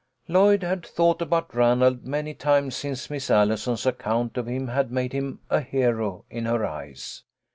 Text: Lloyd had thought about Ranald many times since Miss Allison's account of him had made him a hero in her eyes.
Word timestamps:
Lloyd 0.27 0.63
had 0.63 0.83
thought 0.83 1.21
about 1.21 1.53
Ranald 1.53 2.07
many 2.07 2.33
times 2.33 2.75
since 2.75 3.11
Miss 3.11 3.29
Allison's 3.29 3.85
account 3.85 4.35
of 4.35 4.47
him 4.47 4.69
had 4.69 4.91
made 4.91 5.13
him 5.13 5.41
a 5.51 5.61
hero 5.61 6.25
in 6.27 6.45
her 6.45 6.65
eyes. 6.65 7.21